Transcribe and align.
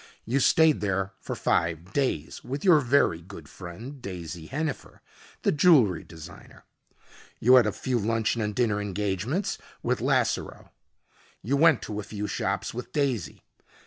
You 0.25 0.39
stayed 0.39 0.81
there 0.81 1.13
for 1.19 1.35
five 1.35 1.93
days, 1.93 2.43
with 2.43 2.65
your 2.65 2.79
very 2.79 3.21
good 3.21 3.47
friend, 3.47 4.01
Daisy 4.01 4.47
Hennifer, 4.47 4.99
the 5.43 5.51
jewelry 5.51 6.03
designer. 6.03 6.63
You 7.39 7.53
had 7.53 7.67
a 7.67 7.71
few 7.71 7.99
luncheon 7.99 8.41
and 8.41 8.55
dinner 8.55 8.81
engagements 8.81 9.59
with 9.83 9.99
Lasseroe. 10.01 10.69
You 11.43 11.55
went 11.55 11.83
to 11.83 11.99
a 11.99 12.03
few 12.03 12.25
shops 12.25 12.73
with 12.73 12.91
Daisy. 12.91 13.43